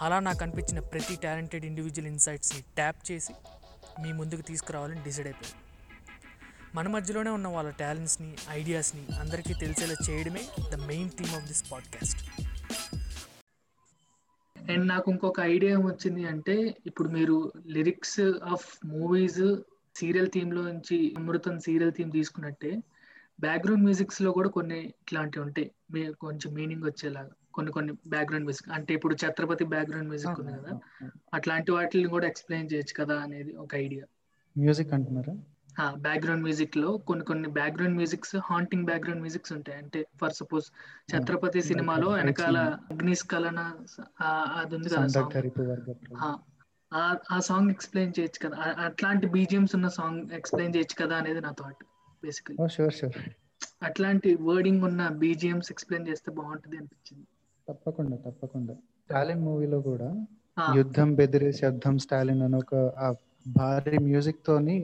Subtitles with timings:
[0.00, 3.32] అలా నాకు అనిపించిన ప్రతి టాలెంటెడ్ ఇండివిజువల్ ఇన్సైట్స్ని ట్యాప్ చేసి
[4.02, 5.64] మీ ముందుకు తీసుకురావాలని డిసైడ్ అయిపోయింది
[6.74, 10.42] మన మధ్యలోనే ఉన్న వాళ్ళ టాలెంట్స్ని ఐడియాస్ని అందరికీ తెలిసేలా చేయడమే
[10.72, 12.20] the main theme of this podcast.
[14.70, 19.56] And నాకు ఇంకొక ఐడియా ఏమొచ్చింది అంటే ఇప్పుడు మీరు లిరిక్స్ ఆఫ్ మూవీస్
[19.96, 22.72] సీరియల్ థీమ్లో నుంచి అమృతం సీరియల్ థీమ్ తీసుకున్నట్టే
[23.40, 25.70] బ్యాక్గ్రౌండ్ మ్యూజిక్స్లో కూడా కొన్ని ఇట్లాంటివి ఉంటాయి.
[25.90, 27.30] మీ కొంచెం మీనింగ్ వచ్చేలాగా.
[27.58, 30.72] కొన్ని కొన్ని బ్యాక్గ్రౌండ్ మ్యూజిక్ అంటే ఇప్పుడు ఛత్రపతి బ్యాక్గ్రౌండ్ మ్యూజిక్ ఉంది కదా
[31.36, 34.04] అట్లాంటి వాటిని కూడా ఎక్స్ప్లెయిన్ చేయొచ్చు కదా అనేది ఒక ఐడియా
[34.56, 35.34] మ్యూజిక్ అంటున్నారా?
[36.04, 39.76] బ్యాక్గ్రౌండ్ మ్యూజిక్లో కొన్ని కొన్ని background musics haunting background musics ఉంటాయి.
[39.82, 40.66] అంటే ఫర్ సపోజ్
[41.12, 42.58] ఛత్రపతి సినిమాలో వెనకాల
[42.92, 43.60] అగ్నిస్కలన
[44.60, 46.30] అది ఉంది కదా
[47.30, 48.56] ఆ సాంగ్ ఎక్స్ప్లెయిన్ చేయొచ్చు కదా.
[48.86, 51.82] అట్లాంటి బీజిఎమ్స్ ఉన్న సాంగ్ ఎక్స్ప్లెయిన్ చేయొచ్చు కదా అనేది నా థాట్
[52.22, 52.94] బేసికలీ షూర్
[53.88, 57.26] అట్లాంటి వర్డింగ్ ఉన్న బీజిఎమ్స్ ఎక్స్ప్లెయిన్ చేస్తే బాగుంటది అనిపించింది.
[57.68, 58.74] తప్పకుండా తప్పకుండా.
[58.74, 60.08] స్టాలిన్ మూవీలో కూడా
[60.76, 62.74] యుద్ధం బెదిరే శబ్దం స్టాలిన్ అని ఒక
[63.48, 64.76] భారీ మ్యూజిక్ తోని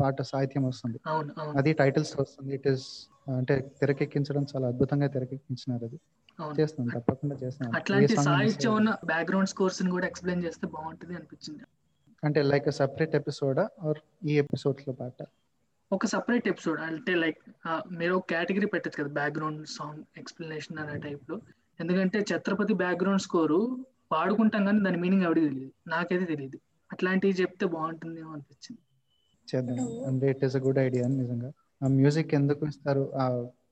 [0.00, 0.98] పాట సాహిత్యం వస్తుంది.
[1.58, 2.54] అది టైటిల్స్ వస్తుంది.
[2.54, 2.86] ఇట్ ఇస్
[3.36, 5.98] అంటే తెరకెక్కించడం చాలా అద్భుతంగా తెరకెక్కించినారు అది.
[6.60, 7.70] చేస్తాం తప్పకుండా చేస్తాం.
[7.74, 8.74] అట్లాంటి సాహిత్యం?
[8.74, 11.64] ఉన్న బ్యాక్గ్రౌండ్ స్కోర్స్ని కూడా ఎక్స్ప్లెయిన్ చేస్తే బాగుంటది అనిపించింది.
[12.24, 15.24] అంటే లైక్ సపరేట్ ఎపిసోడా ఆర్ ఈ ఎపిసోడ్స్లో పాట?
[15.92, 17.38] ఒక సపరేట్ ఎపిసోడ్ అంటే లైక్
[17.92, 21.36] మీరు ఒక కేటగిరీ పెట్టచ్చు కదా బ్యాక్గ్రౌండ్ సాంగ్ ఎక్స్ప్లెనేషన్ అనే టైప్లో.
[21.80, 25.72] ఎందుకంటే ఛత్రపతి బ్యాక్గ్రౌండ్ స్కోరు పాడుకుంటాం కానీ దాని మీనింగ్ ఎవరికి తెలియదు.
[25.88, 26.58] నాకైతే తెలియదు.
[26.92, 28.80] అట్లాంటివి చెప్తే బాగుంటుందేమో అనిపించింది.
[29.48, 30.06] చేద్దాం.
[30.06, 31.52] అంటే it is a good idea నిజంగా.
[31.84, 33.12] ఆ మ్యూజిక్ ఎందుకు ఇస్తారు?
[33.14, 33.26] ఆ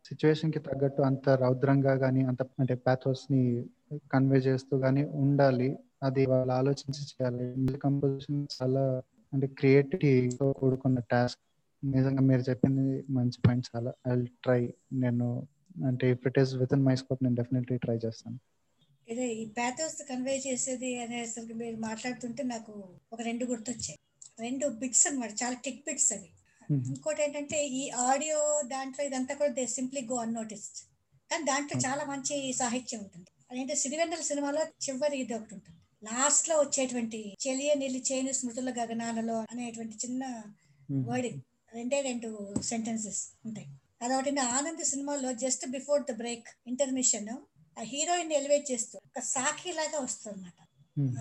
[0.05, 3.65] సిచ్యువేషన్కి తగ్గట్టు అంత రౌద్రంగా కానీ అంత అంటే పాథోస్ని
[4.13, 5.69] కన్వే చేస్తూ కానీ ఉండాలి.
[6.03, 7.57] అది వాళ్ళు ఆలోచించి చేయాలి.
[7.57, 9.03] మ్యూజిక్ కంపోజిషన్ చాలా
[9.33, 11.41] అంటే క్రియేటివిటీతో కూడుకున్న టాస్క్
[11.85, 13.93] నిజంగా మీరు చెప్పింది మంచి పాయింట్ చాలా.
[14.09, 15.27] ఐ ట్రై నేను
[15.87, 18.39] అంటే if it is within my scope నేను డెఫినెట్లీ ట్రై చేస్తాను.
[19.09, 23.99] ఇదే ఈ ప్యాథోస్ కన్వే చేసేది అనేసరికి మీరు మాట్లాడుతుంటే నాకు ఒక రెండు గుర్తొచ్చాయి.
[24.41, 26.31] రెండు బిట్స్ అన్నమాట చాలా టిక్ బిట్స్ అవి.
[26.73, 30.79] ఇంకోటి ఏంటంటే ఈ ఆడియో దాంట్లో ఇదంతా కూడా దే సింప్లీ గో అన్నోటిస్డ్
[31.31, 31.81] కానీ దాంట్లో.
[31.81, 33.29] చాలా మంచి సాహిత్యం ఉంటుంది.
[33.51, 35.79] అదేంటే సిరివెన్నెల సినిమాలో చివరి ఇది ఒకటి ఉంటుంది.
[36.05, 40.43] లాస్ట్లో వచ్చేటువంటి చెలియ నిలిచేను స్మృతుల గగనాలలో అనేటువంటి చిన్న.
[41.07, 41.41] వర్డింగ్
[41.75, 43.69] రెండే రెండు సెంటెన్సెస్ ఉంటాయి.
[44.01, 47.31] అదొకటి ఆనంద్ సినిమాలో just before the break intermission
[47.77, 50.57] ఆ హీరోయిన్ ఎలివేట్ చేస్తూ ఒక సాఖి లాగా వస్తుంది అనమాట
[50.97, 51.13] Mhm.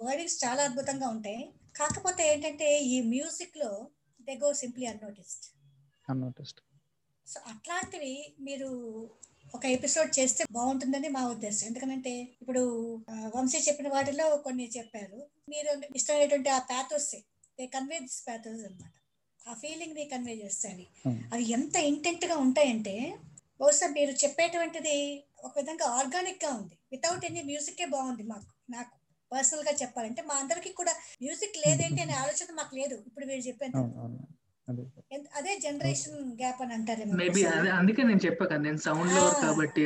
[0.00, 1.42] వర్డింగ్స్ చాలా అద్భుతంగా ఉంటాయి.
[1.76, 3.70] కాకపోతే ఏంటంటే ఈ మ్యూజిక్లో
[4.20, 5.46] they go simply unnoticed
[6.08, 6.58] Unnoticed.
[7.26, 8.68] So అట్లాంటివి మీరు
[9.54, 11.66] ఒక ఎపిసోడ్ చేస్తే బాగుంటుందని మా ఉద్దేశం.
[11.66, 12.62] ఎందుకంటే ఇప్పుడు
[13.34, 15.18] వంశీ చెప్పిన వాటిలో కొన్ని చెప్పారు.
[15.48, 17.10] మీరు ఇష్టమైనటువంటి ఆ pathos
[17.58, 18.94] they convey this pathos అనమాట
[19.46, 21.22] ఆ ఫీలింగ్ని కన్వే చేస్తాయి అవును.
[21.32, 22.94] అవి ఎంత ఇంటెంట్గా ఉంటాయంటే
[23.60, 24.96] బహుశా మీరు చెప్పేటువంటిది
[25.44, 26.74] ఒక విధంగా ఆర్గానిక్గా ఉంది.
[26.92, 28.92] వితౌట్ ఎనీ మ్యూజిక్ బాగుంది మాకు నాకు
[29.30, 30.92] పర్సనల్గా చెప్పాలంటే మా అందరికి కూడా
[31.22, 32.96] మ్యూజిక్ లేదేంటి అనే ఆలోచన మాకు లేదు.
[33.06, 33.42] ఇప్పుడు మీరు
[33.74, 34.18] అవును
[35.38, 35.52] అదే.
[35.58, 36.72] జనరేషన్ గ్యాప్ అని.
[36.74, 38.22] అదే అందుకే నేను
[38.62, 39.14] నేను సౌండ్.
[39.40, 39.82] కాబట్టి.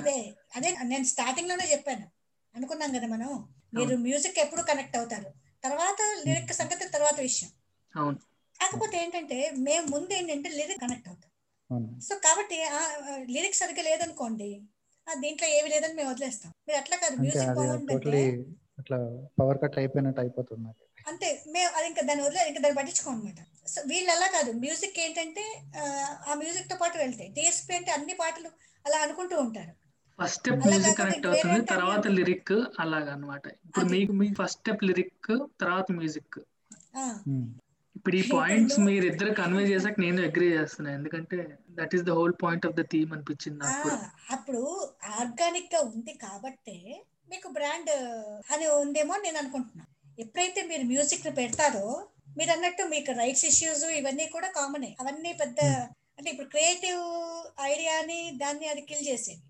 [0.00, 0.16] అదే
[0.56, 2.06] అదే నేను స్టార్టింగ్లోనే చెప్పాను.
[2.54, 3.30] అనుకున్నాం కదా మనం.
[3.74, 5.30] మీరు మ్యూజిక్ ఎప్పుడు కనెక్ట్ అవుతారు.
[5.62, 7.50] తర్వాత లిరిక్ సంగతి తర్వాత విషయం.
[7.94, 8.18] అవును.
[8.64, 11.30] కాకపోతే ఏంటంటే మేము ముందు ఏంటంటే లిరిక్ కనెక్ట్ అవుతాం
[12.02, 12.56] సో కాబట్టి
[13.34, 14.50] లిరిక్స్ సరిగ్గా లేదనుకోండి
[15.06, 16.50] ఆ దీంట్లో ఏమి లేదని మేము వదిలేస్తాం.
[16.66, 18.20] మీరు అట్లా కాదు మ్యూజిక్ బాగుందంటే
[18.80, 18.98] అట్లా
[19.38, 20.70] పవర్ కట్ అయిపోయినట్టు అయిపోతుంది
[21.06, 25.44] అంతే మేము అది ఇంకా దాన్ని వదిలే ఇంకా దాన్ని పట్టించుకోమన్నమాట సో వీళ్ళు అలా కాదు మ్యూజిక్ ఏంటంటే
[25.76, 25.82] ఆ,
[26.22, 27.28] ఆ మ్యూజిక్తో పాటు వెళ్తాయి.
[27.36, 28.50] డిఎస్పీ అంటే అన్ని పాటలు
[28.84, 29.72] అలా అనుకుంటూ ఉంటారు.
[30.18, 33.86] ఫస్ట్ స్టెప్ అలా మ్యూజిక్ కనెక్ట్ అవుతుంది తర్వాత లిరిక్ అలాగా అన్నమాట ఇప్పుడు.
[33.92, 35.30] మీకు మీ ఫస్ట్ స్టెప్ లిరిక్
[35.62, 36.38] తర్వాత మ్యూజిక్
[36.96, 37.04] ఆ.
[37.96, 41.36] ఇప్పుడు ఈ పాయింట్స్ మీరు ఇద్దరు కన్వే చేసాక నేను అగ్రీ చేస్తున్నాను ఎందుకంటే
[41.70, 43.90] that is the whole point of the theme అనిపించింది నాకు
[44.32, 44.62] అప్పుడు
[45.20, 46.76] ఆర్గానిక్గా ఉంది కాబట్టే
[47.28, 47.92] మీకు బ్రాండ్
[48.54, 49.84] అని ఉందేమో నేను అనుకుంటున్నా.
[50.18, 51.86] ఎప్పుడైతే మీరు మ్యూజిక్ని పెడతారో
[52.36, 55.58] మీరు అన్నట్టు మీకు రైట్స్ ఇష్యూస్ ఇవన్నీ కూడా కామనే అవన్నీ పెద్ద
[56.18, 57.02] అంటే ఇప్పుడు క్రియేటివ్
[57.70, 59.42] ఐడియాని దాన్ని అది కిల్ చేసేది.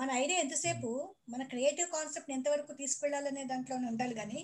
[0.00, 0.88] మన ఐడియా ఎంతసేపు
[1.30, 4.40] మన క్రియేటివ్ కాన్సెప్ట్ ఎంతవరకు తీసుకెళ్ళాలనే దాంట్లోనే ఉండాలి కానీ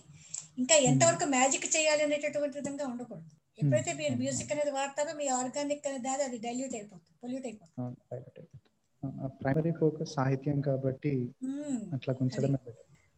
[0.58, 3.28] ఇంకా ఎంతవరకు మ్యాజిక్ చేయాలి అనేటటువంటి విధంగా ఉండకూడదు.
[3.58, 8.44] ఎప్పుడైతే మీరు మ్యూజిక్ అనేది వాడతారో మీ ఆర్గానిక్ అనేది దాని అది డైల్యూట్ అయిపోతుంది పొల్యూట్ అయిపోతుంది.
[9.42, 11.12] ప్రైమరీ ఫోకస్ సాహిత్యం కాబట్టి.
[11.92, 12.56] అట్లా కొంచెం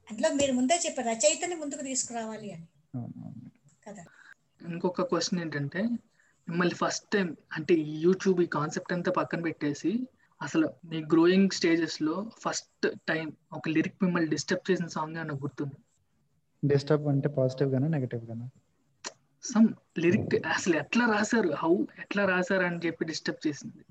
[0.08, 2.67] అందులో మీరు ముందే చెప్పారు రచయితని ముందుకు తీసుకురావాలి అని.
[3.87, 4.05] కదా.
[4.69, 5.81] ఇంకొక క్వశ్చన్ ఏంటంటే
[6.49, 9.90] మిమ్మల్ని ఫస్ట్ టైం అంటే ఈ యూట్యూబ్ ఈ కాన్సెప్ట్ అంతా పక్కన పెట్టేసి
[10.43, 15.75] అసలు మీ గ్రోయింగ్ స్టేజెస్లో ఫస్ట్ టైం ఒక లిరిక్ మిమ్మల్ని డిస్టర్బ్ చేసిన సాంగ్ ఏమైనా గుర్తుంది?
[16.64, 18.50] డిస్టర్బ్ అంటే పాజిటివ్ గానా నెగటివ్ గానా?
[19.43, 19.69] సమ్
[19.99, 21.49] లిరిక్ అసలు ఎట్లా రాశారు?
[21.49, 23.85] హౌ ఎట్లా రాశారు అని చెప్పి డిస్టర్బ్ చేసింది.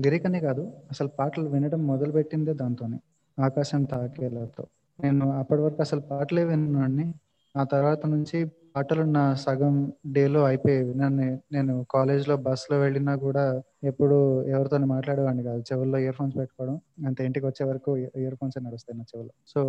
[0.00, 3.00] లిరిక్ అనే కాదు అసలు పాటలు వినడం మొదలు పెట్టిందే దాంతోనే.
[3.38, 4.66] ఆకాశం తాకేలతో.
[5.00, 7.14] నేను అప్పటి వరకు అసలు పాటలే విన్నాను
[7.58, 8.38] ఆ తర్వాత నుంచి
[8.74, 9.74] పాటలు నా సగం
[10.06, 10.92] డేలో అయిపోయేవి.
[10.94, 13.44] నన్ను నేను కాలేజ్లో బస్సులో వెళ్ళినా కూడా
[13.84, 14.16] ఎప్పుడు
[14.52, 15.62] ఎవరితో మాట్లాడేవాడిని కాదు.
[15.68, 16.76] చెవుల్లో ఇయర్ ఫోన్స్ పెట్టుకోవడం
[17.06, 19.62] అంత ఇంటికి వచ్చే వరకు ఇయర్ ఫోన్స్ నడుస్తాయి నా చెవులో సో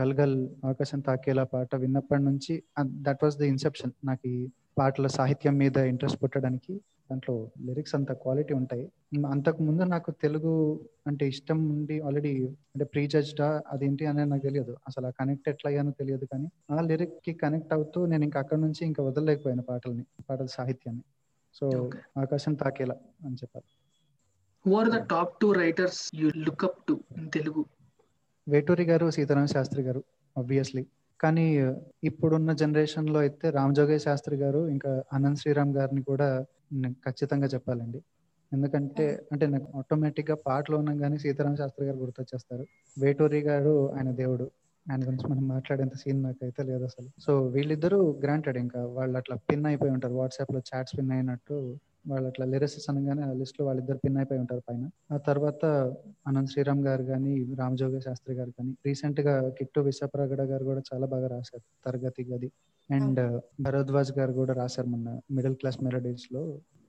[0.00, 0.36] గల్ గల్
[0.66, 2.56] ఆకాశం తాకేలా పాట విన్నప్పటి నుంచి
[3.06, 4.30] దట్ వాస్ ది ఇన్సెప్షన్ నాకు
[4.80, 6.74] పాటల సాహిత్యం మీద ఇంట్రెస్ట్ పుట్టడానికి
[7.10, 7.34] దాంట్లో
[7.64, 8.84] లిరిక్స్ అంత క్వాలిటీ ఉంటాయి.
[9.30, 10.52] అంతకు ముందు నాకు తెలుగు
[11.06, 14.76] అంటే ఇష్టం ఉండి ఆల్రెడీ అంటే ప్రీ జడ్జ్డా అదేంటి అనేది నాకు తెలియదు.
[14.88, 18.86] అసలు ఆ కనెక్ట్ ఎట్లా అయ్యానో తెలియదు కానీ ఆ లిరిక్కి కనెక్ట్ అవుతూ నేను ఇంకా అక్కడ నుంచి
[18.86, 21.02] ఇంకా వదలలేకపోయాను పాటల్ని పాటల సాహిత్యాన్ని.
[21.54, 21.90] సో.
[22.18, 22.96] ఆకాశం తాకేలా
[23.26, 23.68] అని చెప్పాలి.
[24.66, 27.64] Who are the top two writers you look up to in Telugu
[28.48, 30.04] Veturi garu Sitarama Sastry గారు
[30.38, 30.86] ఆబ్వియస్లీ
[31.20, 31.46] కానీ
[32.04, 36.28] ఇప్పుడున్న జనరేషన్లో అయితే రామ్ జోగయ్య శాస్త్రి గారు ఇంకా అనంత్ శ్రీరామ్ గారిని కూడా
[36.72, 38.00] నేను ఖచ్చితంగా చెప్పాలండి.
[38.52, 42.64] ఎందుకంటే అంటే నాకు ఆటోమేటిక్గా పాటలు ఉన్నాగానే సీతారామ శాస్త్రి గారు గుర్తొచ్చేస్తారు.
[42.98, 44.46] వేటూరి గారు ఆయన దేవుడు.
[44.86, 47.08] ఆయన గురించి మనం మాట్లాడేంత సీన్ నాకైతే లేదు అసలు.
[47.20, 50.14] సో వీళ్ళిద్దరూ గ్రాంటెడ్ ఇంకా వాళ్ళు అట్లా పిన్ అయిపోయి ఉంటారు.
[50.14, 51.56] వాట్సాప్లో చాట్స్ పిన్ అయినట్టు
[52.04, 54.82] వాళ్ళు అట్లా లిరిసిస్ అనగానే ఆ లిస్ట్లో వాళ్ళిద్దరు పిన్ అయిపోయి ఉంటారు పైన.
[55.10, 55.62] ఆ తర్వాత
[56.26, 61.28] అనంత్ శ్రీరామ్ గారు కానీ రామజోగ శాస్త్రి గారు కానీ రీసెంట్గా కిట్టు విశ్వప్రగడ గారు కూడా చాలా బాగా
[61.28, 62.50] రాశారు తరగతి గది.
[62.90, 63.20] అండ్
[63.60, 66.42] భరద్వాజ్ గారు కూడా రాశారు మొన్న మిడిల్ క్లాస్ మెలడీస్లో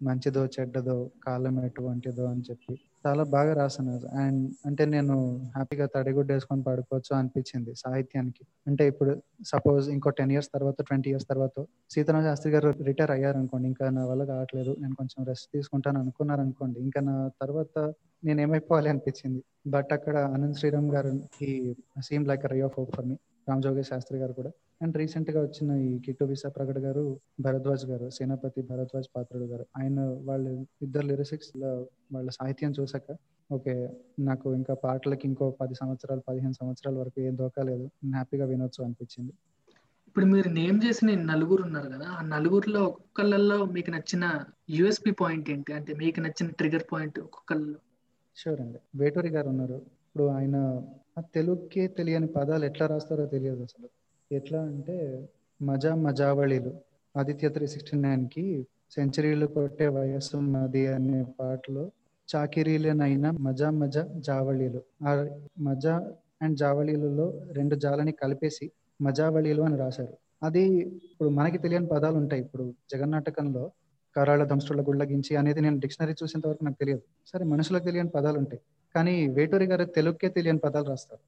[0.07, 0.95] మంచిదో చెడ్డదో
[1.25, 2.73] కాలం ఎటువంటిదో అని చెప్పి.
[3.05, 4.07] చాలా బాగా రాస్తున్నారు.
[4.23, 5.15] అండ్ అంటే నేను
[5.55, 8.43] హ్యాపీగా తడిగుడ్డ వేసుకొని పడుకోవచ్చు అనిపించింది సాహిత్యానికి.
[8.67, 9.11] అంటే ఇప్పుడు
[9.51, 11.55] సపోజ్ ఇంకో టెన్ ఇయర్స్ తర్వాత ట్వంటీ ఇయర్స్ తర్వాత
[11.93, 16.43] సీతారామ శాస్త్రి గారు రిటైర్ అయ్యారు అనుకోండి ఇంకా నా వల్ల కావట్లేదు నేను కొంచెం రెస్ట్ తీసుకుంటాను అనుకున్నారు
[16.47, 17.75] అనుకోండి ఇంకా నా తర్వాత
[18.23, 19.41] నేను ఏమైపోవాలి అనిపించింది.
[19.67, 21.11] బట్ అక్కడ అనంత్ శ్రీరామ్ గారు
[21.43, 21.51] ఈ
[22.09, 23.17] seem like ray of hope for me
[23.51, 24.51] Ram Jogi Sastry garu కూడా.
[24.81, 27.03] అండ్ రీసెంట్గా వచ్చిన ఈ కిట్టు విసా ప్రగడ్ గారు
[27.39, 30.51] భరద్వాజ్ గారు సేనాపతి భరద్వాజ్ పాత్రుడు గారు ఆయన వాళ్ళు
[30.81, 31.51] ఇద్దరు లిరిసిక్స్
[32.13, 33.07] వాళ్ళ సాహిత్యం చూసాక
[33.49, 33.73] ఓకే
[34.19, 39.33] నాకు ఇంకా పాటలకి ఇంకో పది సంవత్సరాలు పదిహేను సంవత్సరాల వరకు ఏం దోకా లేదు హ్యాపీగా వినొచ్చు అనిపించింది.
[40.07, 44.25] ఇప్పుడు మీరు నేమ్ చేసిన నలుగురు ఉన్నారు కదా ఆ నలుగురిలో ఒక్కొక్కళ్ళలో మీకు నచ్చిన
[44.69, 45.73] యుఎస్పి పాయింట్ ఏంటి?
[45.73, 47.79] అంటే మీకు నచ్చిన ట్రిగర్ పాయింట్ ఒక్కొక్కళ్ళలో.
[48.37, 48.79] షూర్ అండి.
[48.95, 49.77] వేటూరి గారు ఉన్నారు.
[50.11, 50.57] ఇప్పుడు ఆయన
[51.35, 53.87] తెలుగుకే తెలియని పదాలు ఎట్లా రాస్తారో తెలియదు అసలు.
[54.31, 54.95] ఎట్లా అంటే
[55.61, 56.71] మజా మజావళిలు.
[57.15, 58.43] ఆదిత్య త్రీ సిక్స్టీ నైన్కి
[58.91, 61.91] సెంచరీలు కొట్టే వయస్సు మది అనే పాటలో
[62.29, 64.81] చాకిరీలనైనా మజా మజా జావళీలు.
[65.07, 65.11] ఆ
[65.59, 65.95] మజా
[66.41, 68.71] అండ్ జావళీలలో రెండు జాలని కలిపేసి
[69.01, 70.13] మజావళీలు అని రాశారు.
[70.43, 70.63] అది
[71.11, 72.41] ఇప్పుడు మనకి తెలియని పదాలు ఉంటాయి.
[72.41, 73.71] ఇప్పుడు జగన్నాటకంలో
[74.15, 77.01] కరాళ దంష్టుల గుళ్ళగించి అనేది నేను డిక్షనరీ చూసేంత వరకు నాకు తెలియదు.
[77.27, 78.61] సరే మనుషులకు తెలియని పదాలు ఉంటాయి.
[78.95, 81.23] కానీ వేటూరి గారు తెలుగుకే తెలియని పదాలు రాస్తారు.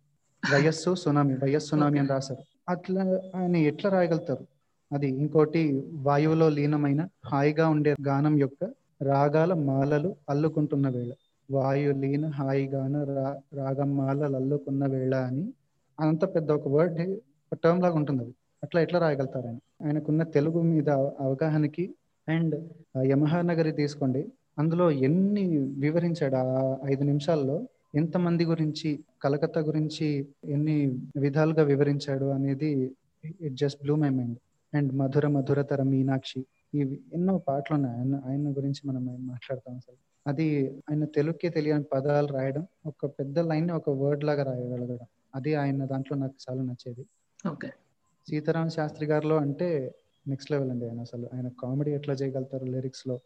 [0.53, 2.43] వయస్సు సునామీ వయస్సు సునామీ అని రాశారు.
[2.69, 4.45] అట్లా ఆయన ఎట్లా రాయగలుగుతారు?
[4.91, 11.13] అది ఇంకోటి వాయువులో లీనమైన హాయిగా ఉండే గానం యొక్క రాగాల మాలలు అల్లుకుంటున్న వేళ.
[11.51, 15.53] వాయు లీన హాయిగాన రా రాగం మాలలు అల్లుకున్న వేళ అని
[15.99, 17.19] అంత పెద్ద ఒక వర్డ్
[17.63, 19.59] టర్మ్ లాగా ఉంటుంది అది అట్లా ఎట్లా రాయగలుగుతారు ఆయన?
[19.85, 20.89] ఆయనకున్న తెలుగు మీద
[21.19, 21.95] అవగాహనకి
[22.29, 22.55] అండ్
[23.05, 24.21] యమహానగరి తీసుకోండి.
[24.59, 26.35] అందులో ఎన్ని వివరించాడు?
[26.35, 32.95] ఆ ఐదు నిమిషాల్లో ఎంతమంది గురించి కలకత్తా గురించి ఎన్ని విధాలుగా వివరించాడు అనేది
[33.41, 34.37] it just blew my mind
[34.73, 39.95] and Madhura Madhuratara Meenakshi ఇవి ఎన్నో పాటలు ఉన్నాయి ఆయన ఆయన గురించి మనం మాట్లాడతాం అసలు?
[40.27, 45.05] అది ఆయన తెలుగుకే తెలియని పదాలు రాయడం ఒక పెద్ద లైన్ ఒక వర్డ్ లాగా రాయగలగడం.
[45.35, 47.05] అది ఆయన దాంట్లో నాకు చాలా నచ్చేది.
[47.49, 47.67] ఓకే.
[48.29, 49.95] సీతారామ శాస్త్రి గారిలో అంటే
[50.27, 51.29] నెక్స్ట్ లెవెల్ అండి ఆయన అసలు.
[51.33, 53.19] ఆయన కామెడీ ఎట్లా చేయగలుగుతారు లిరిక్స్లో?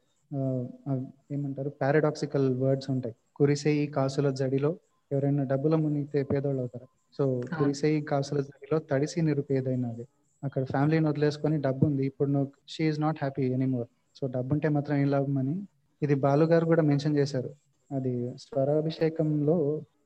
[1.33, 1.69] ఏమంటారు?
[1.81, 3.15] పారాడాక్సికల్ వర్డ్స్ ఉంటాయి.
[3.37, 4.71] కురిసేయి కాసుల జడిలో
[5.11, 6.87] ఎవరైనా డబ్బుల మునిగితే పేదోళ్ళు అవుతారు?
[7.17, 7.23] సో
[7.57, 10.05] కురిసేయి కాసుల జడిలో తడిసి నిరుపేదైనది
[10.43, 12.03] అక్కడ ఫ్యామిలీని వదిలేసుకొని డబ్బు ఉంది.
[12.09, 15.55] ఇప్పుడు నువ్వు she's not happy anymore so డబ్బు ఉంటే మాత్రం ఏం లాభం అని
[16.01, 17.51] ఇది బాలు గారు కూడా మెన్షన్ చేశారు.
[17.91, 19.57] అది స్వరాభిషేకంలో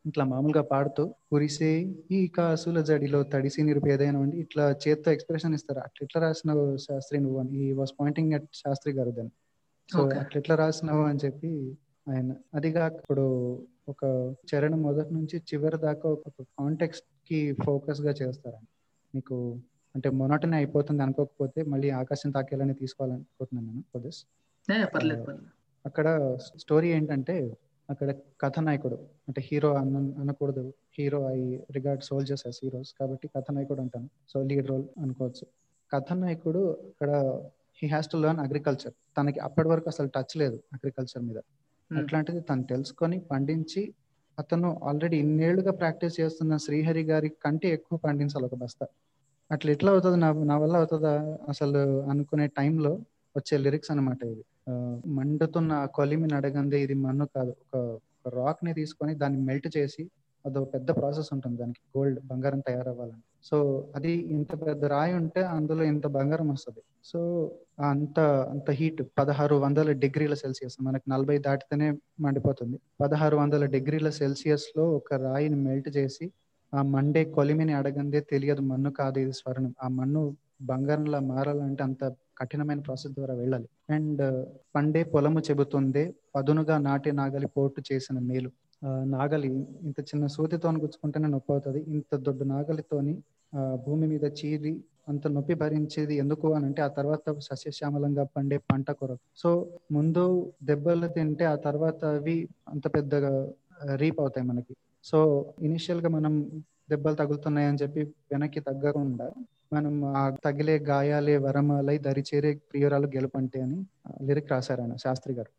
[0.10, 1.72] ఇట్లా మామూలుగా పాడుతూ కురిసే
[2.18, 5.80] ఈ కాసుల జడిలో తడిసి నిరుపేదైన అండి ఇట్లా చేత్తో ఎక్స్ప్రెషన్ ఇస్తారు?
[5.88, 7.52] అట్లా ఎట్లా రాసినావు శాస్త్రి నువ్వు అని?
[7.64, 9.34] ఈ వాస్ పాయింటింగ్ అట్ శాస్త్రి గారు దాన్ని.
[9.90, 11.78] సో అట్లా ఎట్లా రాసినావు అని చెప్పి
[12.10, 13.26] ఆయన అదిగా ఇప్పుడు
[13.90, 14.06] ఒక
[14.56, 18.58] చరణం మొదటి నుంచి చివరి దాకా ఒక కాంటెక్స్ట్కి ఫోకస్గా చేస్తారు
[19.16, 19.60] మీకు
[19.96, 24.26] అంటే మొనటనే అయిపోతుంది అనుకోకపోతే మళ్ళీ ఆకాశం తాకేలని తీసుకోవాలనుకుంటున్నాను నేను ఫర్ దిస్
[25.86, 27.58] అక్కడ స్టోరీ ఏంటంటే
[27.90, 28.96] అక్కడ కథానాయకుడు
[29.28, 30.74] అంటే హీరో అన్న అనకూడదు.
[30.98, 34.10] Hero I regard soldiers heroes కాబట్టి కథానాయకుడు అంటాను.
[34.30, 35.48] సో లీడ్ రోల్ అనుకోవచ్చు.
[35.94, 37.10] కథానాయకుడు అక్కడ
[37.82, 41.40] he has to learn agriculture తనకి అప్పటి వరకు అసలు టచ్ లేదు అగ్రికల్చర్ మీద.
[41.92, 43.82] అట్లాంటిది తను తెలుసుకొని పండించి
[44.38, 48.86] అతను ఆల్రెడీ ఇన్నేళ్ళుగా ప్రాక్టీస్ చేస్తున్న శ్రీహరి గారి కంటే ఎక్కువ పండించాలి ఒక బస్తా.
[49.52, 50.18] అట్లా ఎట్లా అవుతుంది?
[50.26, 51.14] నా నా వల్ల అవుతుందా?
[51.50, 52.92] అసలు అనుకునే టైంలో
[53.36, 54.44] వచ్చే లిరిక్స్ అనమాట ఇది
[55.18, 57.54] మండుతున్న కొలిమిని అడగందే ఇది మన్ను కాదు.
[57.64, 57.78] ఒక
[58.40, 60.04] రాక్ని తీసుకొని దాన్ని మెల్ట్ చేసి
[60.46, 61.82] అదొక పెద్ద ప్రాసెస్ ఉంటుంది దానికి.
[61.96, 63.24] గోల్డ్ బంగారం తయారవ్వాలని.
[63.44, 63.58] సో
[63.96, 66.82] అది ఇంత పెద్ద రాయి ఉంటే అందులో ఇంత బంగారం వస్తుంది.
[67.04, 67.20] సో
[67.80, 68.20] అంత
[68.54, 71.88] అంత హీట్ పదహారు వందల డిగ్రీల సెల్సియస్ మనకి నలభై దాటితేనే
[72.20, 72.80] మండిపోతుంది.
[73.02, 76.32] పదహారు వందల డిగ్రీల సెల్సియస్లో ఒక రాయిని మెల్ట్ చేసి
[76.74, 79.76] ఆ మండే కొలిమిని అడగందే తెలియదు మన్ను కాదు ఇది స్వర్ణం.
[79.84, 82.04] ఆ మన్ను బంగారంలా మారాలంటే అంత
[82.38, 83.68] కఠినమైన ప్రాసెస్ ద్వారా వెళ్ళాలి.
[83.90, 84.46] అండ్
[84.76, 88.52] పండే పొలము చెబుతుందే పదునుగా నాటి నాగలి పోటు చేసిన మేలు.
[89.12, 89.50] నాగలి
[89.84, 93.14] ఇంత చిన్న సూదితో గుచ్చుకుంటేనే నొప్పి అవుతుంది ఇంత దొడ్డు నాగలితోని
[93.54, 94.74] ఆ, భూమి మీద చీరి
[95.08, 99.50] అంత నొప్పి భరించేది ఎందుకు అని అంటే ఆ తర్వాత సస్యశ్యామలంగా పండే పంట కొరకు సో
[99.96, 100.24] ముందు
[100.70, 102.36] దెబ్బలు తింటే ఆ తర్వాత అవి
[102.68, 103.32] అంత పెద్దగా
[103.96, 104.74] రీప్ అవుతాయి మనకి.
[105.06, 105.20] సో
[105.62, 106.34] ఇనిషియల్గా మనం
[106.90, 109.28] దెబ్బలు తగులుతున్నాయని చెప్పి వెనక్కి తగ్గకుండా
[109.74, 113.78] మనం ఆ తగిలే గాయాలే వరమాలై దరిచేరే ప్రియురాలు గెలుపంటే అని
[114.28, 115.52] లిరిక్ రాశారు ఆయన శాస్త్రి గారు.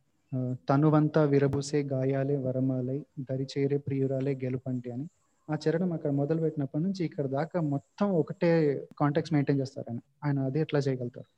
[0.68, 5.06] తనువంతా విరబూసే గాయాలే వరమాలై దరిచేరే ప్రియురాలే గెలుపంటే అని.
[5.48, 8.50] ఆ చరణం అక్కడ మొదలు పెట్టినప్పటి నుంచి ఇక్కడ దాకా మొత్తం ఒకటే
[8.98, 10.00] కాంటాక్ట్స్ మెయింటైన్ చేస్తారు ఆయన.
[10.24, 11.28] ఆయన అది ఎట్లా చేయగలుగుతారు?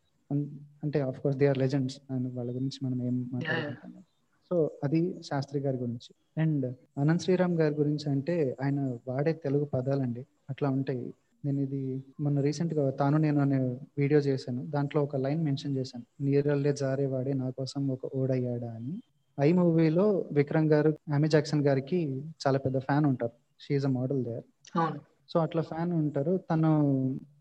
[0.83, 3.93] అంటే of course they are legends and వాళ్ళ గురించి మనం ఏం మాట్లాడుకుంటాం.
[4.51, 6.11] సో అది శాస్త్రి గారి గురించి.
[6.43, 6.67] అండ్
[6.99, 10.23] అనంత్ శ్రీరామ్ గారి గురించి అంటే ఆయన వాడే తెలుగు పదాలండి.
[10.51, 11.07] అట్లా ఉంటాయి.
[11.45, 13.59] నేను ఇది మొన్న రీసెంట్గా తాను నేను అనే
[13.99, 14.67] వీడియో చేశాను.
[14.67, 16.05] దాంట్లో ఒక లైన్ మెన్షన్ చేశాను.
[16.21, 19.03] నీరల్లే జారేవాడే నా కోసం ఒక ఓడయ్యాడా అని.
[19.41, 23.33] ఐ మూవీలో విక్రమ్ గారు ఆమె జాక్సన్ గారికి చాలా పెద్ద ఫ్యాన్ ఉంటారు.
[23.61, 24.45] She's a model there
[25.29, 26.41] so అట్లా ఫ్యాన్ ఉంటారు.
[26.51, 26.71] తను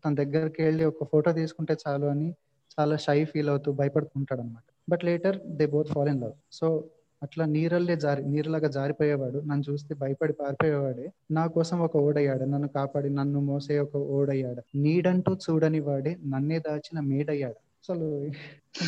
[0.04, 2.34] తన దగ్గరికి వెళ్ళి ఒక ఫోటో తీసుకుంటే చాలు అని
[2.80, 6.32] చాలా షై ఫీల్ అవుతూ భయపడుతుంటాడు అనమాట but later they both fall in love.
[6.52, 6.66] So
[7.24, 9.38] అట్లా నీరల్లే జారి నీరులాగా జారిపోయేవాడు.
[9.40, 11.06] నన్ను చూస్తే భయపడి పారిపోయేవాడే.
[11.30, 12.44] నా కోసం ఒక ఓడయ్యాడు.
[12.44, 14.62] నన్ను కాపాడి నన్ను మోసే ఒక ఓడయ్యాడు.
[14.76, 17.60] నీడంటూ చూడని వాడే నన్నే దాచిన మేడయ్యాడు.
[17.82, 18.06] అసలు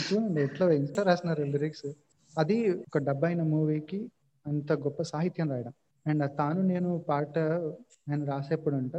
[0.07, 1.89] చూడండి ఎట్లా ఎంత రాసినారు లిరిక్స్
[2.35, 4.01] అది ఒక డబ్బైన మూవీకి
[4.47, 5.75] అంత గొప్ప సాహిత్యం రాయడం.
[6.07, 7.37] అండ్ తాను నేను పాట
[8.09, 8.97] నేను రాసేప్పుడు అంట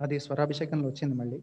[0.00, 1.38] అది స్వరాభిషేకంలో వచ్చింది మళ్ళీ.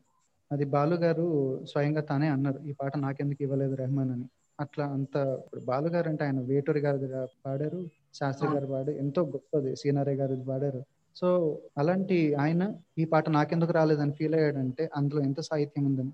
[0.51, 1.25] అది బాలు గారు
[1.71, 4.27] స్వయంగా తానే అన్నారు ఈ పాట నాకెందుకు ఇవ్వలేదు రెహమాన్ అని.
[4.59, 7.79] అట్లా అంత ఇప్పుడు బాలు గారు అంటే ఆయన వేటూరి గారు పాడారు
[8.19, 10.81] శాస్త్రి గారు పాడారు ఎంతో గొప్పది సీనారే గారు పాడారు.
[11.15, 11.27] సో
[11.77, 12.63] అలాంటి ఆయన
[12.97, 16.13] ఈ పాట నాకెందుకు రాలేదని ఫీల్ అయ్యాడంటే అందులో ఎంత సాహిత్యం ఉందని.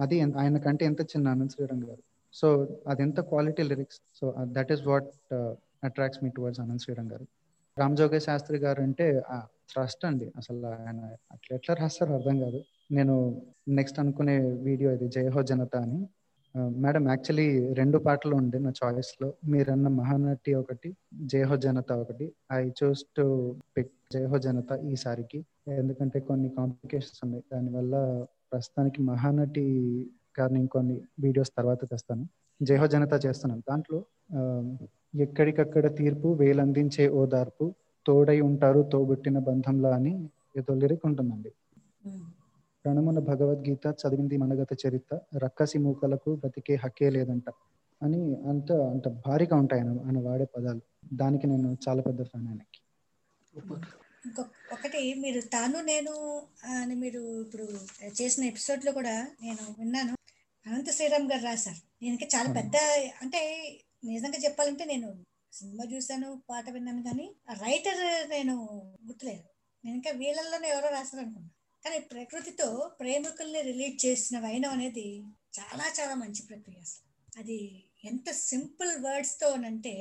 [0.00, 2.02] అది ఆయన కంటే ఎంత చిన్న అనంత్ శ్రీరామ్ గారు.
[2.32, 2.48] సో
[2.88, 5.08] అది ఎంత quality lyrics so that is what
[5.88, 7.26] attracts me towards Anant Sriram garu.
[7.78, 9.06] Ram Joge Sastry గారు అంటే
[9.72, 10.26] ట్రస్ట్ అండి.
[10.36, 11.00] అసలు ఆయన
[11.32, 12.60] అట్లా ఎట్లా రాస్తారో అర్థం కాదు.
[12.96, 13.14] నేను
[13.68, 14.36] నెక్స్ట్ అనుకునే
[14.68, 16.00] వీడియో ఇది జయహో జనత అని.
[16.56, 19.32] మేడం యాక్చువల్లీ రెండు పాటలు ఉండే నా చాయిస్లో.
[19.48, 22.32] మీరన్న మహానటి ఒకటి జయహో జనత ఒకటి.
[22.52, 27.44] I choose to pick Jayaho Janatha ఈసారికి ఎందుకంటే కొన్ని కాంప్లికేషన్స్ ఉన్నాయి.
[27.52, 29.64] దానివల్ల ప్రస్తుతానికి మహానటి
[30.40, 32.28] గారిని ఇంకొన్ని వీడియోస్ తర్వాత తెస్తాను.
[32.62, 33.62] జయహో జనత చేస్తున్నాను.
[33.70, 34.04] దాంట్లో
[35.14, 37.74] ఎక్కడికక్కడ తీర్పు వేలందించే ఓదార్పు
[38.06, 41.52] తోడై ఉంటారు తోబుట్టిన బంధంలా అని ఏదో లిరిక్ ఉంటుందండి.
[42.06, 42.43] Hmm.
[42.84, 43.04] ఉమ్.
[43.04, 45.12] ప్రణమున భగవద్గీత చదివింది మనగత చరిత్ర.
[45.38, 47.46] రక్కసి మూకలకు బ్రతికే హక్కే లేదంట
[48.02, 50.82] అని అంత అంత భారీగా ఉంటాయి ఆయన ఆయన వాడే పదాలు.
[51.14, 52.80] దానికి నేను చాలా పెద్ద ఫ్యాన్ ఆయనకి.
[54.74, 56.12] ఒకటి మీరు తాను నేను
[56.74, 57.66] అని మీరు ఇప్పుడు
[58.20, 60.14] చేసిన ఎపిసోడ్లో కూడా నేను విన్నాను.
[60.66, 61.80] అనంత శ్రీరామ్ గారు రాశారు.
[62.02, 62.76] దీనికి చాలా పెద్ద
[63.22, 63.40] అంటే
[64.04, 65.08] నిజంగా చెప్పాలంటే నేను
[65.52, 67.26] సినిమా చూశాను పాట విన్నాను కానీ
[67.64, 68.54] రైటర్ నేను
[69.06, 69.44] గుర్తులేదు.
[69.84, 71.50] నేను ఇంకా వీళ్ళల్లోనే ఎవరో రాశారు అనుకున్నా
[71.84, 72.66] కానీ ప్రకృతితో
[73.00, 75.06] ప్రేమికుల్ని రిలీట్ చేసిన వైనం అనేది
[75.54, 77.00] చాలా చాలా మంచి ప్రక్రియ అసలు.
[77.38, 77.58] అది
[78.04, 79.94] ఎంత సింపుల్ వర్డ్స్తో అంటే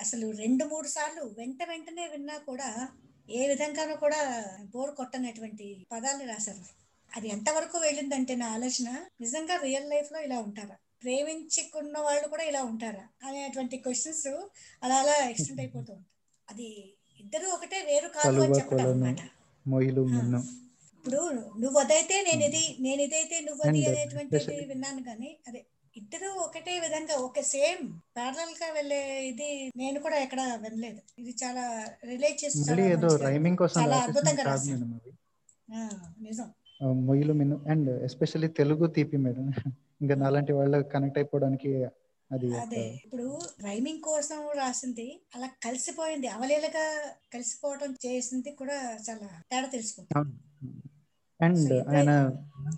[0.00, 2.68] అసలు రెండు మూడు సార్లు వెంట వెంటనే విన్నా కూడా
[3.28, 4.20] ఏ విధంగానూ కూడా
[4.74, 6.64] బోర్ కొట్టనటువంటి పదాలు రాశారు.
[7.12, 8.88] అది ఎంతవరకు వెళ్ళిందంటే నా ఆలోచన
[9.20, 10.76] నిజంగా రియల్ లైఫ్లో ఇలా ఉంటారా?
[11.02, 13.04] ప్రేమించుకున్న వాళ్ళు కూడా ఇలా ఉంటారా?
[13.22, 14.26] అనేటువంటి క్వశ్చన్స్
[14.82, 16.10] అలా అలా ఎక్స్టెండ్ అయిపోతూ ఉంటాయి.
[16.48, 16.68] అది
[17.20, 19.20] ఇద్దరు ఒకటే వేరు కాదు అని చెప్పడం అనమాట
[20.98, 21.20] ఇప్పుడు
[21.60, 24.38] నువ్వు అదైతే నేను ఇది నేను ఇదైతే నువ్వు అది అనేటువంటిది
[24.70, 25.60] విన్నాను కానీ అదే
[25.96, 27.84] ఇద్దరు ఒకటే విధంగా ఒక సేమ్
[28.16, 31.00] ప్యారలల్గా వెళ్ళే ఇది నేను కూడా ఎక్కడ వినలేదు.
[31.18, 31.64] ఇది చాలా
[32.04, 34.44] రిలేట్ చేసి మళ్ళీ చాలా ఏదో మంచిగా- రైమింగ్ కోసం చాలా అద్భుతంగా
[35.68, 35.80] ఆ,
[36.20, 36.48] నిజం.
[37.36, 39.46] మిన్ను అండ్ ఎస్పెషల్లీ తెలుగు తీపి మేడం.
[40.02, 41.70] ఇంకా నాలాంటి వాళ్ళు కనెక్ట్ అయిపోవడానికి
[42.30, 43.26] అది అదే ఇప్పుడు
[43.64, 46.84] రైమింగ్ కోసం రాసింది అలా కలిసిపోయింది అవలీలగా
[47.34, 48.76] కలిసిపోవడం చేసింది కూడా
[49.06, 50.10] చాలా తేడా తెలుసుకుంది
[51.42, 52.30] అండ్ ఆయన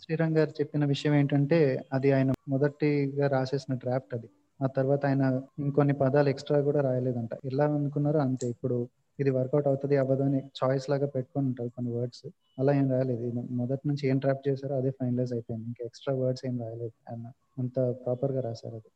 [0.03, 4.31] శ్రీరామ్ గారు చెప్పిన విషయం ఏంటంటే అది ఆయన మొదటిగా రాసేసిన డ్రాఫ్ట్ అది.
[4.63, 7.31] ఆ తర్వాత ఆయన ఇంకొన్ని పదాలు ఎక్స్ట్రా కూడా రాయలేదంట.
[7.45, 8.49] ఎలా అనుకున్నారో అంతే.
[8.49, 8.89] ఇప్పుడు
[9.21, 13.33] ఇది వర్కౌట్ అవుతుంది అవ్వదు అని చాయిస్ లాగా పెట్టుకొని ఉంటారు కొన్ని వర్డ్స్ అలా ఏం రాయలేదు.
[13.51, 15.67] మొదటి నుంచి ఏం డ్రాఫ్ట్ చేశారో అదే ఫైనలైజ్ అయిపోయింది.
[15.67, 16.93] ఇంకా ఎక్స్ట్రా వర్డ్స్ ఏం రాయలేదు.
[17.11, 18.91] ఆయన అంత ప్రాపర్గా రాశారు అది.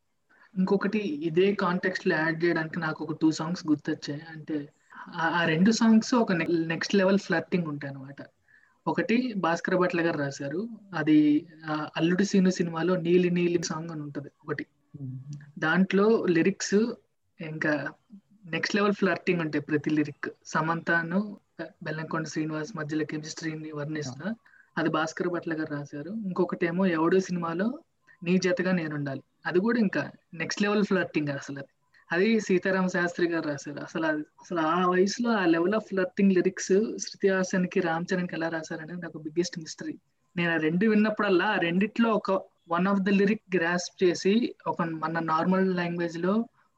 [0.57, 4.21] ఇంకొకటి ఇదే కాంటెక్స్ట్లో యాడ్ చేయడానికి నాకు ఒక టూ సాంగ్స్ గుర్తొచ్చాయి.
[4.35, 4.69] అంటే
[5.15, 8.15] ఆ- ఆ రెండు సాంగ్స్ ఒక నెక్స్ట్ లెవెల్ ఫ్లర్టింగ్ ఉంటాయి అనమాట
[8.87, 10.61] ఒకటి భాస్కర్ భట్ల గారు రాశారు.
[10.95, 11.19] అది
[11.97, 14.65] అల్లుడు సీను సినిమాలో నీలి నీలి సాంగ్ అని ఉంటది ఒకటి.
[15.59, 16.79] దాంట్లో లిరిక్స్
[17.39, 17.73] ఇంకా
[18.45, 20.27] నెక్స్ట్ లెవెల్ ఫ్లర్టింగ్ ఉంటాయి ప్రతి లిరిక్.
[20.45, 21.21] సమంతను
[21.83, 24.27] బెల్లంకొండ శ్రీనివాస్ మధ్యలో కెమిస్ట్రీని వర్ణిస్తా.
[24.77, 26.11] అది భాస్కర్ భట్ల గారు రాశారు.
[26.27, 27.67] ఇంకొకటి ఏమో ఎవడో సినిమాలో
[28.23, 31.73] నీ జతగా నేను ఉండాలి అది కూడా ఇంకా నెక్స్ట్ లెవెల్ ఫ్లర్టింగ్ అసలు అది
[32.09, 33.79] అది సీతారామ శాస్త్రి గారు రాశారు.
[33.85, 38.49] అసలు అది అసలు ఆ వయసులో ఆ level of flirting lyrics Shruti హాసన్కి Ram చరణ్కి ఎలా
[38.55, 39.95] రాశారనేది నాకు బిగ్గెస్ట్ మిస్టరీ
[40.35, 42.31] నేను ఆ రెండు విన్నప్పుడల్లా ఆ రెండిట్లో ఒక
[42.69, 44.33] one of the lyric grasp చేసి
[44.67, 46.33] ఒక మన నార్మల్ లాంగ్వేజ్లో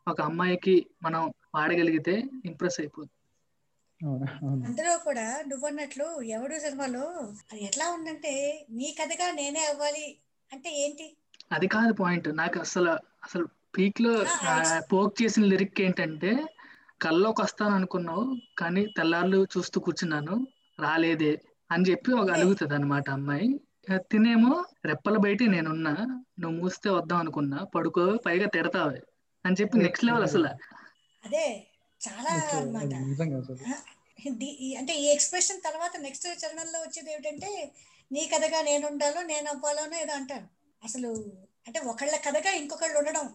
[0.07, 1.21] ఒక అమ్మాయికి మనం
[1.55, 2.15] వాడగలిగితే
[2.45, 3.13] ఇంప్రెస్ అయిపోతుంది
[4.01, 4.25] అవును?
[4.41, 4.61] అవును.
[4.67, 7.05] అందులో కూడా నువ్వన్నట్లు ఎవడు సినిమాలో
[7.49, 8.33] అది ఎట్లా ఉందంటే
[8.77, 10.07] నీ కథగా నేనే అవ్వాలి
[10.51, 11.07] అంటే ఏంటి?
[11.51, 12.91] అది కాదు పాయింట్ నాకు అసలు
[13.25, 14.13] అసలు పీక్లో
[14.91, 16.31] పోక్ చేసిన లిరిక్ ఏంటంటే
[17.01, 18.23] కల్లోకి వస్తాను అనుకున్నావు
[18.57, 20.35] కానీ తెల్లార్లు చూస్తూ కూర్చున్నాను
[20.79, 21.33] రాలేదే
[21.69, 22.35] అని చెప్పి ఒక అదే.
[22.35, 23.47] అలుగుతుంది అనమాట అమ్మాయి
[24.11, 24.53] తినేమో
[24.85, 25.93] రెప్పల బయట నేనున్నా
[26.39, 28.99] నువ్వు మూస్తే వద్దాం అనుకున్నా పడుకో పైగా తిడతావే
[29.45, 30.49] అని చెప్పి నెక్స్ట్ లెవెల్ అసలు.
[31.23, 31.45] అదే
[32.01, 32.31] చాలా
[34.77, 37.49] అంటే ఈ ఎక్స్ప్రెషన్ తర్వాత నెక్స్ట్ చరణంలో వచ్చేది ఏమిటంటే
[38.11, 40.45] నీ కథగా నేను ఉండాలో నేను అవ్వాలోనో ఏదో అంటారు.
[40.81, 41.09] అసలు
[41.67, 43.25] అంటే ఒకళ్ళ కథగా ఇంకొకళ్ళు ఉండడం.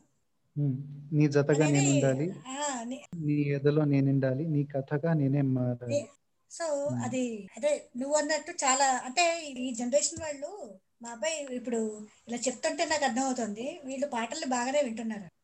[0.58, 2.34] నీ జతగా నేను ఉండాలి
[2.82, 6.08] ని- ఎదలో నేను ఉండాలి నీ కథగా నేనే మారాలి.
[6.50, 6.64] సో
[7.04, 13.04] అది అదే నువ్వు అన్నట్టు చాలా అంటే ఈ జనరేషన్ వాళ్ళు మా అబ్బాయి ఇప్పుడు ఇలా చెప్తుంటే నాకు
[13.04, 13.80] అర్థమవుతుంది.
[13.84, 15.42] వీళ్ళు పాటలు బాగానే వింటున్నారు.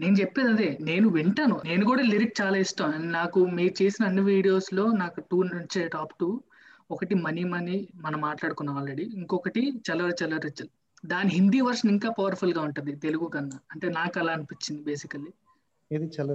[0.00, 0.78] నేను చెప్పేది అదే.
[0.80, 1.60] నేను వింటాను.
[1.64, 3.12] నేను కూడా లిరిక్ చాలా ఇష్టం.
[3.12, 6.40] నాకు మీరు చేసిన అన్ని వీడియోస్లో నాకు టూ నుంచి టాప్ టూ.
[6.90, 9.02] ఒకటి మనీ మనీ మనం మాట్లాడుకున్నాం ఆల్రెడీ.
[9.02, 10.68] ఇంకొకటి చలర చలర చల్
[11.04, 13.58] దాని హిందీ వర్షన్ ఇంకా పవర్ఫుల్గా ఉంటది తెలుగు కన్నా.
[13.72, 15.30] అంటే నాకు అలా అనిపించింది బేసికల్లీ
[16.06, 16.30] చల్ల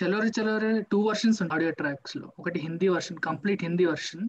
[0.00, 2.32] చలోరి చలోరి టూ వర్షన్స్ ఆడియో ట్రాక్స్లో.
[2.38, 4.28] ఒకటి Hindi version complete Hindi version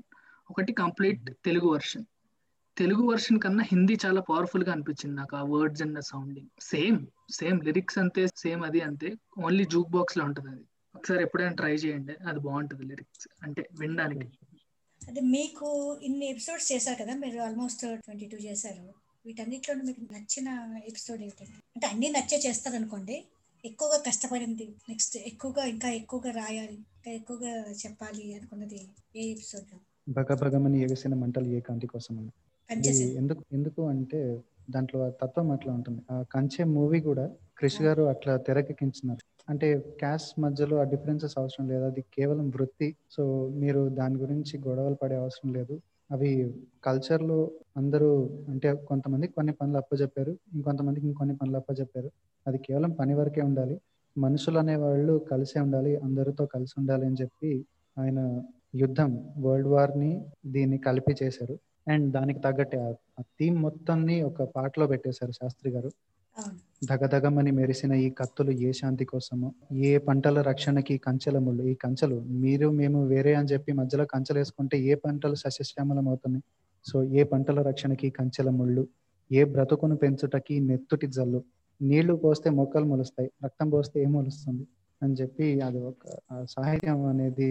[0.50, 2.06] ఒకటి complete Telugu version
[2.78, 7.98] Telugu version కన్నా హిందీ చాలా పవర్ఫుల్గా అనిపించింది నాకు ఆ words and sounding same same lyrics
[7.98, 9.16] అంతే సేమ్ అది అంతే.
[9.40, 10.66] ఓన్లీ జూక్ బాక్స్లో ఉంటది అది.
[10.96, 14.28] ఒకసారి ఎప్పుడైనా ట్రై చేయండి అది బాగుంటది లిరిక్స్ అంటే వినడానికి.
[15.10, 19.01] అదే మీకు ఇన్ని ఎపిసోడ్స్ చేశారు కదా మీరు ఆల్మోస్ట్ ట్వంటీ టూ చేశారు.
[19.26, 23.24] వీటన్నిటిలో మీకు నచ్చిన ఎపిసోడ్ ఏమిటండి అంటే అన్ని నచ్చే చేస్తారు అనుకోండి
[23.66, 29.80] ఎక్కువగా కష్టపడింది నెక్స్ట్ ఎక్కువగా ఇంకా ఎక్కువగా రాయాలి ఇంకా ఎక్కువగా చెప్పాలి అనుకున్నది ఏ ఎపిసోడ్లో.
[30.10, 32.32] భగ భగమని ఎగసిన మంటలు ఏ కాంతి కోసం
[32.70, 36.02] ఎందుకు ఎందుకు అంటే దాంట్లో తత్వం అట్లా ఉంటుంది.
[36.12, 39.26] ఆ కంచె మూవీ కూడా క్రిష్ గారు అట్లా తెరకెక్కించినారు.
[39.50, 41.84] అంటే క్యాస్ట్ మధ్యలో ఆ డిఫరెన్సెస్ అవసరం లేదు.
[41.84, 42.96] అది కేవలం వృత్తి.
[43.12, 45.82] సో మీరు దాని గురించి గొడవలు పడే అవసరం లేదు.
[46.12, 46.32] అవి
[46.84, 47.38] కల్చర్లో
[47.78, 48.10] అందరూ
[48.48, 52.10] అంటే కొంతమంది కొన్ని పనులు అప్పచెప్పారు ఇంకొంతమందికి ఇంకొన్ని పనులు అప్పచెప్పారు
[52.46, 53.76] అది కేవలం పని వరకే ఉండాలి.
[54.16, 57.52] మనుషులు అనేవాళ్ళు కలిసే ఉండాలి అందరితో కలిసి ఉండాలి అని చెప్పి
[57.98, 58.20] ఆయన
[58.76, 60.12] యుద్ధం వరల్డ్ వార్ని
[60.46, 61.56] దీన్ని కలిపి చేశారు.
[61.88, 62.78] అండ్ దానికి తగ్గట్టే
[63.20, 65.90] ఆ థీమ్ మొత్తాన్ని ఒక పాటలో పెట్టేశారు శాస్త్రి గారు.
[66.90, 69.50] దగదగమని మెరిసిన ఈ కత్తులు ఏ శాంతి కోసమో?
[69.84, 74.78] ఏ పంటల రక్షణకి కంచెల ముళ్ళు ఈ కంచెలు మీరు మేము వేరే అని చెప్పి మధ్యలో కంచెలు వేసుకుంటే
[74.84, 76.44] ఏ పంటలు సస్యశ్యామలం అవుతున్నాయి
[76.86, 78.84] సో ఏ పంటల రక్షణకి కంచెల ముళ్ళు
[79.32, 81.42] ఏ బ్రతుకును పెంచుటకి నెత్తుటి జల్లు?
[81.82, 84.64] నీళ్ళు పోస్తే మొక్కలు మొలుస్తాయి రక్తం పోస్తే ఏం మొలుస్తుంది?
[85.02, 86.02] అని చెప్పి అది ఒక
[86.50, 87.48] సాహిత్యం అనేది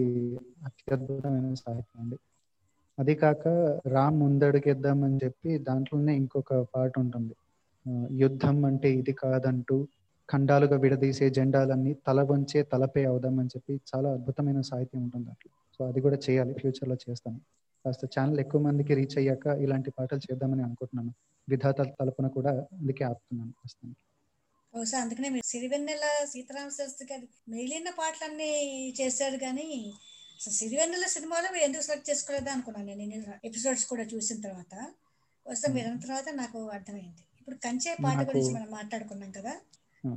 [0.68, 2.18] అత్యద్భుతమైన సాహిత్యం అండి.
[2.98, 3.44] అది కాక
[3.86, 7.34] రామ్ ముందడుగేద్దాం అని చెప్పి దాంట్లోనే ఇంకొక పాట ఉంటుంది.
[8.22, 9.76] యుద్ధం అంటే ఇది కాదంటూ
[10.28, 16.00] ఖండాలుగా విడదీసే జెండాలన్నీ తల వంచే తలపే అవుదామని చెప్పి చాలా అద్భుతమైన సాహిత్యం ఉంటుంది అట్లా సో అది
[16.00, 17.38] కూడా చేయాలి ఫ్యూచర్లో చేస్తాను.
[17.84, 21.12] కాస్త ఛానల్ ఎక్కువ మందికి రీచ్ అయ్యాక ఇలాంటి పాటలు చేద్దామని అనుకుంటున్నాను.
[21.48, 24.02] విధాత తలపున కూడా అందుకే ఆపుతున్నాను ప్రస్తుతానికి.
[24.74, 28.50] బహుశా అందుకనే మీరు సిరివెన్నెల సీతారామ శాస్త్రి గారి మిగిలిన పాటలన్నీ
[29.00, 29.68] చేశారు కానీ
[30.38, 33.18] అసలు సిరివెన్నెల సినిమాలో మీరు ఎందుకు సెలెక్ట్ చేసుకోలేదా అనుకున్నాను నేను.
[33.44, 34.72] ఎపిసోడ్స్ కూడా చూసిన తర్వాత.
[35.46, 37.22] బహుశా మీరు తర్వాత నాకు అర్థమైంది.
[37.40, 39.56] ఇప్పుడు కంచే పాట గురించి మనం మాట్లాడుకున్నాం కదా.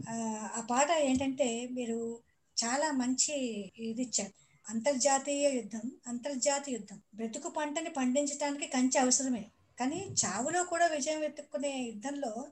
[0.10, 2.20] ఆ, పాట ఏంటంటే మీరు
[2.66, 3.34] చాలా మంచి
[3.78, 4.32] ఇది ఇచ్చారు.
[4.70, 7.02] అంతర్జాతీయ యుద్ధం అంతర్జాతీయ యుద్ధం.
[7.16, 9.46] బ్రతుకు పంటని పండించడానికి కంచె అవసరమే.
[9.80, 12.48] కానీ చావులో కూడా విజయం వెతుక్కునే యుద్ధంలో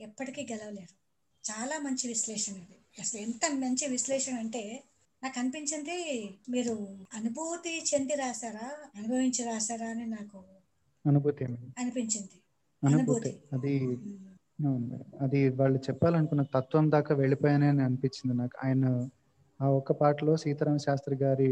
[0.00, 0.96] ఎప్పటికీ గెలవలేరు.
[1.52, 3.00] చాలా మంచి విశ్లేషణ ఇది.
[3.00, 4.82] అసలు ఎంత మంచి విశ్లేషణ అంటే
[5.22, 10.44] నాకు అనిపించింది మీరు అనుభూతి చెంది రాశారా అనుభవించి రాశారా అని నాకు
[11.06, 11.44] అనుభూతి?
[11.78, 12.42] అనిపించింది.
[12.82, 13.30] అనుభూతి.
[13.54, 13.74] అది
[15.24, 18.56] అది వాళ్ళు చెప్పాలనుకున్న తత్వం దాకా వెళ్ళిపోయానే అని అనిపించింది నాకు.
[18.64, 18.84] ఆయన
[19.60, 21.50] ఆ ఒక్క పాటలో సీతారామ శాస్త్రి గారి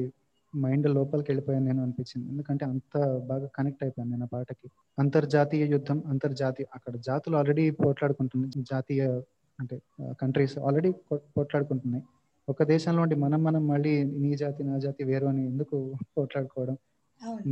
[0.55, 2.27] మైండ్ లోపలికి వెళ్ళిపోయాను నేను అనిపించింది.
[2.33, 2.95] ఎందుకంటే అంత
[3.31, 4.67] బాగా కనెక్ట్ అయిపోయాను నేను ఆ పాటకి.
[4.99, 8.53] అంతర్జాతీయ యుద్ధం అంతర్జాతీయ అక్కడ జాతులు ఆల్రెడీ పోట్లాడుకుంటున్నాయి.
[8.73, 9.03] జాతీయ
[9.59, 9.77] అంటే
[10.21, 10.91] కంట్రీస్ ఆల్రెడీ
[11.37, 12.05] పోట్లాడుకుంటున్నాయి.
[12.49, 15.77] ఒక దేశంలో ఉండి మనం మనం మళ్ళీ నీ జాతి నా జాతి వేరు అని ఎందుకు
[16.15, 16.77] పోట్లాడుకోవడం?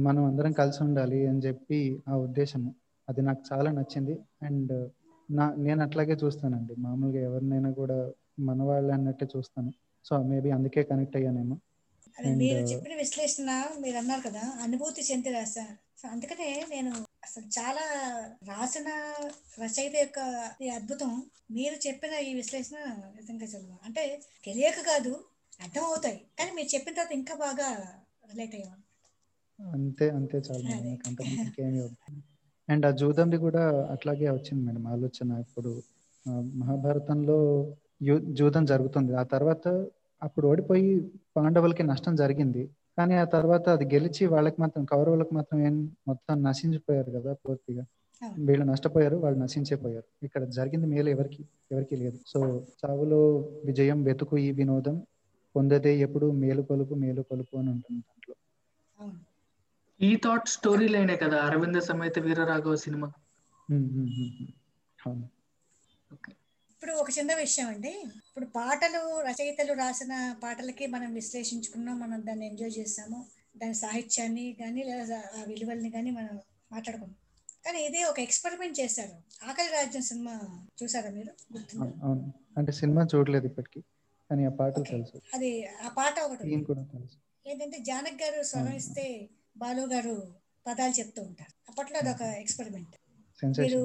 [0.06, 2.70] మనం అందరం కలిసి ఉండాలి అని చెప్పి ఆ ఉద్దేశము.
[3.08, 4.14] అది నాకు చాలా నచ్చింది.
[4.42, 4.72] అండ్
[5.28, 6.74] నా నేను అట్లాగే చూస్తానండి.
[6.78, 7.98] మామూలుగా ఎవరినైనా కూడా
[8.40, 9.70] మన వాళ్ళు అన్నట్టే చూస్తాను.
[10.04, 11.56] సో మేబీ అందుకే కనెక్ట్ అయ్యానేమో.
[12.18, 15.64] అది మీరు చెప్పిన విశ్లేషణ మీరు అన్నారు కదా అనుభూతి చెంది రాశా
[15.98, 16.92] సో అందుకనే నేను
[17.24, 17.84] అసలు చాలా
[18.48, 18.88] రాసిన
[19.62, 20.18] రచయిత యొక్క
[20.74, 21.10] అద్భుతం
[21.50, 22.78] మీరు చెప్పిన ఈ విశ్లేషణ
[23.18, 24.04] నిజంగా చాలా అంటే
[24.44, 25.12] తెలియక కాదు
[25.60, 26.18] అర్థమవుతాయి.
[26.38, 27.68] కానీ మీరు చెప్పిన తర్వాత ఇంకా బాగా
[28.30, 28.78] రిలేట్ అయ్యాం
[29.58, 30.68] అంతే అంతే చాలు.
[32.72, 33.62] అండ్ ఆ జూదంది కూడా
[33.94, 35.70] అట్లాగే వచ్చింది మేడం ఆలోచన ఇప్పుడు
[36.61, 37.38] మహాభారతంలో
[38.38, 39.12] జూదం జరుగుతుంది.
[39.22, 39.64] ఆ తర్వాత
[40.22, 40.90] అప్పుడు ఓడిపోయి
[41.37, 42.62] పాండవులకి నష్టం జరిగింది.
[42.98, 45.76] కానీ ఆ తర్వాత అది గెలిచి వాళ్ళకి మాత్రం కౌరవులకు మాత్రం ఏం
[46.11, 47.85] మొత్తం నశించిపోయారు కదా పూర్తిగా.
[48.48, 50.06] వీళ్ళు నష్టపోయారు వాళ్ళు నశించిపోయారు.
[50.26, 51.40] ఇక్కడ జరిగింది మేలు ఎవరికి
[51.72, 52.18] ఎవరికి లేదు.
[52.32, 52.38] సో
[52.80, 53.20] చావులో
[53.68, 54.96] విజయం వెతుకు ఈ వినోదం
[55.54, 58.35] పొందదే ఎప్పుడు మేలు కొలుపు మేలు కొలుపు అని ఉంటుంది దాంట్లో.
[60.02, 63.08] ఈ థాట్ స్టోరీ లైనే కదా అరవింద సమేత వీరరాఘవ సినిమా.
[66.70, 67.92] ఇప్పుడు ఒక చిన్న విషయం అండి.
[68.28, 73.18] ఇప్పుడు పాటలు రచయితలు రాసిన పాటలకి మనం విశ్లేషించుకున్నాం మనం దాన్ని ఎంజాయ్ చేస్తాము.
[73.56, 76.34] దాని సాహిత్యాన్ని కానీ లేదా ఆ విలువల్ని కానీ మనం
[76.72, 77.18] మాట్లాడుకున్నాం
[77.64, 79.14] కానీ ఇదే ఒక ఎక్స్పెరిమెంట్ చేశారు.
[79.44, 80.34] ఆకలి రాజ్యం సినిమా
[80.80, 81.32] చూసారా మీరు?
[82.58, 83.80] అంటే సినిమా చూడలేదు ఇప్పటికి
[84.30, 84.92] కానీ ఆ పాటలు Okay.
[84.94, 85.16] తెలుసు.
[85.34, 85.52] అది
[85.84, 86.48] ఆ పాట ఒకటి
[87.46, 89.04] ఏంటంటే జానక్ గారు స్వరం ఇస్తే
[89.56, 90.14] బాలు గారు
[90.66, 91.52] పదాలు చెప్తూ ఉంటారు.
[91.68, 92.94] అప్పట్లో అదొక ఎక్స్పెరిమెంట్
[93.60, 93.80] మీరు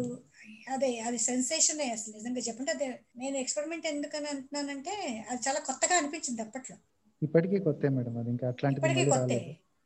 [0.70, 2.14] అదే అది సెన్సేషన్ అసలు.
[2.18, 4.94] నిజంగా చెప్పండి అదే నేను ఎక్స్పెరిమెంట్ ఎందుకని అంటున్నానంటే
[5.30, 6.78] అది చాలా కొత్తగా అనిపించింది అప్పట్లో.
[7.22, 9.38] ఇప్పటికీ కొత్త మేడం అది ఇంకా అట్లాంటిది ఇప్పటికీ కొత్తే.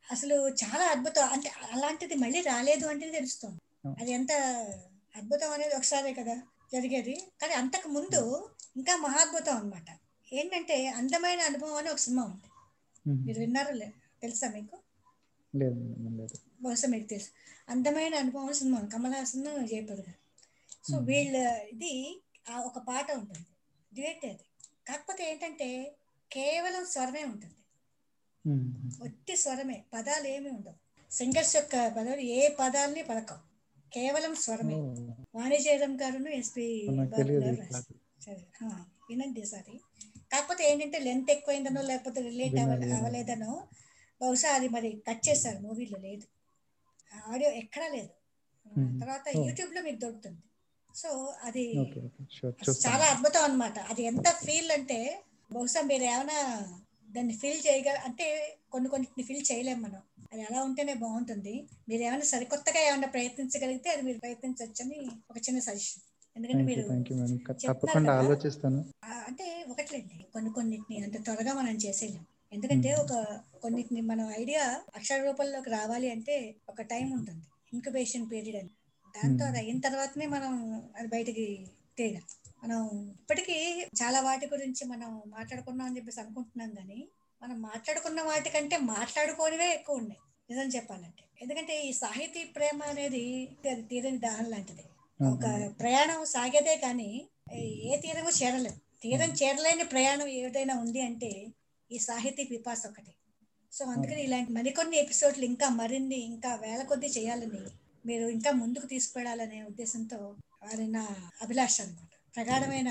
[0.06, 1.26] అసలు చాలా అద్భుతం.
[1.26, 3.58] అంటే అలాంటిది మళ్ళీ రాలేదు అంటే తెలుస్తుంది.
[4.00, 4.32] అది ఎంత
[5.14, 6.36] అద్భుతం అనేది ఒకసారే కదా
[6.72, 7.14] జరిగేది.
[7.40, 8.20] కానీ అంతకు ముందు
[8.76, 9.88] ఇంకా మహాద్భుతం అన్నమాట.
[10.32, 12.48] ఏంటంటే అందమైన అనుభవం అని ఒక సినిమా ఉంది.
[13.26, 13.92] మీరు విన్నారో లేదు
[14.22, 14.76] తెలుసా మీకు?
[15.54, 16.36] లేదు మేడం లేదు.
[16.62, 17.30] బహుశా మీకు తెలుసు.
[17.68, 20.18] అందమైన అనుభవం సినిమా కమల్ హాసన్ జయపూర్ గారు
[20.84, 20.98] సో.
[21.00, 21.34] వీళ్ళ
[21.72, 21.92] ఇది
[22.50, 23.46] ఆ ఒక పాట ఉంటుంది.
[23.92, 24.44] డ్యూయట్ అది.
[24.86, 25.68] కాకపోతే ఏంటంటే
[26.30, 27.58] కేవలం స్వరమే ఉంటుంది.
[29.02, 29.84] ఒట్టి స్వరమే.
[29.92, 30.78] పదాలు ఏమి ఉండవు.
[31.10, 33.42] సింగర్స్ యొక్క పదాలు ఏ పదాలని పలకవు.
[33.92, 34.76] కేవలం స్వరమే.
[35.96, 36.66] గారును ఎస్పి
[37.18, 37.62] తెలియదు గారు
[38.64, 38.68] ఆ,
[39.10, 39.74] వినండి సారి
[40.32, 42.54] కాకపోతే ఏంటంటే లెంత్ ఎక్కువైందనో లేకపోతే రిలేట్.
[42.96, 43.52] అవ్వలేదనో
[44.22, 46.26] బహుశా అది మరి కట్ చేశారు మూవీలో లేదు.
[47.26, 48.12] ఆడియో ఎక్కడా లేదు.
[48.66, 49.00] Hmm.
[49.00, 49.46] తర్వాత Oh.
[49.46, 50.42] యూట్యూబ్లో మీకు దొరుకుతుంది.
[50.94, 51.64] సో అది
[52.86, 53.78] చాలా అద్భుతం అన్నమాట.
[53.78, 56.38] అది ఎంత ఫీల్ అంటే బహుశా మీరు ఏమైనా
[57.10, 60.02] దాన్ని ఫీల్ చేయగల అంటే కొన్ని కొన్నిటిని ఫీల్ చేయలేం మనం.
[60.32, 61.68] అది అలా ఉంటేనే బాగుంటుంది.
[61.88, 66.02] మీరు ఏమైనా సరికొత్తగా ఏమైనా ప్రయత్నించగలిగితే అది మీరు ప్రయత్నించవచ్చని ఒక చిన్న సజెషన్
[66.36, 66.82] ఎందుకంటే మీరు
[67.62, 68.12] తప్పకుండా.
[68.12, 68.84] ఆలోచిస్తాను.
[69.28, 70.26] అంటే ఒకట్లేండి.
[70.32, 72.24] కొన్ని కొన్నిటిని అంత త్వరగా మనం చేసేయలేం.
[72.52, 72.92] ఎందుకంటే.
[72.94, 73.12] ఒక
[73.62, 77.44] కొన్నిటిని మనం ఐడియా అక్షర రూపంలోకి రావాలి అంటే ఒక టైం ఉంటుంది.
[77.72, 78.70] ఇంక్యుబేషన్ పీరియడ్ అని.
[79.14, 79.44] దాంతో.
[79.44, 80.52] అది అయిన తర్వాతనే మనం
[80.96, 81.66] అది బయటికి
[81.98, 82.22] తీయగలం
[82.64, 87.08] మనం ఇప్పటికీ చాలా వాటి గురించి మనం మాట్లాడుకున్నాం అని చెప్పేసి అనుకుంటున్నాం కానీ
[87.42, 90.20] మనం మాట్లాడుకున్న వాటికంటే మాట్లాడుకోనివే ఎక్కువ ఉన్నాయి.
[90.50, 91.24] నిజం చెప్పాలంటే.
[91.42, 94.84] ఎందుకంటే ఈ సాహితీ ప్రేమ అనేది అది తీరని దాహం లాంటిది.
[95.28, 98.76] ఒక ప్రయాణం సాగేదే కానీ ఏ తీరము చేరలేదు.
[99.02, 101.46] తీరం చేరలేని ప్రయాణం ఏదైనా ఉంది అంటే
[101.92, 103.12] ఈ సాహితీ పిపాస్ ఒకటి.
[103.72, 107.60] సో అందుకని ఇలాంటి మరికొన్ని ఎపిసోడ్లు ఇంకా మరిన్ని ఇంకా వేల కొద్దీ చేయాలని
[108.06, 110.18] మీరు ఇంకా ముందుకు తీసుకువెళ్ళాలనే ఉద్దేశంతో
[110.62, 111.04] అది నా
[111.42, 112.90] అభిలాష అనమాట ప్రగాఢమైన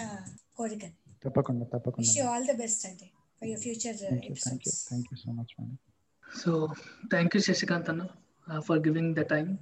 [0.57, 0.85] కోరిక.
[1.25, 2.31] తప్పకుండా తప్పకుండా.
[2.31, 3.99] ఆల్ ద బెస్ట్ అండి for your future
[4.31, 5.53] episodes thank you so much
[6.23, 6.51] so
[7.09, 8.03] thank you Sasikanth అన్న.
[8.59, 9.57] ఫర్ గివింగ్ ద టైం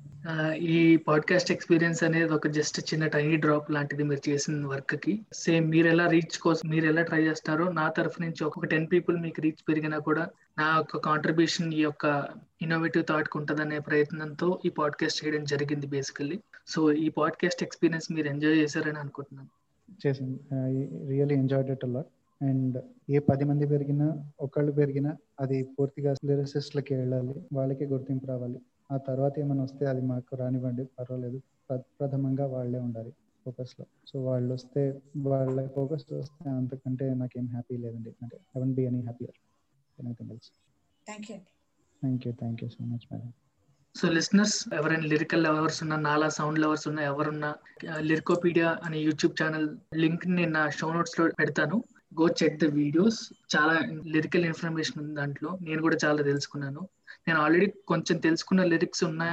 [0.53, 5.21] ఈ పాడ్కాస్ట్ ఎక్స్పీరియన్స్ అనేది ఒక జస్ట్ చిన్న టైనీ డ్రాప్ లాంటిది మీరు చేసిన వర్క్కి.
[5.33, 9.17] సేమ్ మీరు ఎలా రీచ్ కోసం మీరు ఎలా ట్రై చేస్తారో నా తరఫు నుంచి ఒక టెన్ పీపుల్
[9.17, 12.27] మీకు రీచ్ పెరిగినా కూడా నా యొక్క కాంట్రిబ్యూషన్ ఈ యొక్క
[12.61, 18.57] ఇన్నోవేటివ్ థాట్ ఉంటుందనే ప్రయత్నంతో ఈ పాడ్కాస్ట్ చేయడం జరిగింది బేసికల్లీ సో ఈ పాడ్కాస్ట్ ఎక్స్పీరియన్స్ మీరు ఎంజాయ్
[18.57, 19.49] చేశారని అనుకుంటున్నాను.
[20.07, 20.39] చేసింది
[21.07, 22.07] really enjoyed it a lot
[22.43, 28.59] and ఏ పది మంది పెరిగినా ఒకళ్ళు పెరిగినా అది పూర్తిగా లిరిసిస్ట్లకి వెళ్ళాలి వాళ్ళకే గుర్తింపు రావాలి.
[28.91, 31.37] ఆ తర్వాత ఏమైనా వస్తే అది మాకు రానివ్వండి పర్వాలేదు.
[31.37, 33.13] ప్ర- ప్రథమంగా వాళ్ళే ఉండాలి
[33.45, 38.15] ఫోకస్లో సో వాళ్ళు వస్తే వాళ్ళ ఫోకస్ వస్తే అంతకంటే నాకేం హ్యాపీ లేదండి.
[38.23, 39.49] అంటే I won't be any happier
[40.01, 40.51] anything else
[41.05, 41.37] thank you
[42.01, 43.33] thank you thank you so much madam
[43.95, 47.55] so listeners ఎవరైనా లిరికల్ లవర్స్ ఉన్నా నాలా సౌండ్ లవర్స్ ఉన్నా ఎవరున్నా
[47.97, 51.83] లిరికోపీడియా అనే యూట్యూబ్ ఛానల్ లింక్ నేను నా షో నోట్స్లో పెడతాను.
[52.21, 55.57] గో చెక్ ద వీడియోస్ చాలా లిరికల్ ఇన్ఫర్మేషన్ ఉంది దాంట్లో.
[55.61, 56.87] నేను కూడా చాలా తెలుసుకున్నాను.
[57.27, 59.23] నేను ఆల్రెడీ కొంచెం తెలుసుకున్న లిరిక్స్ ఉన్న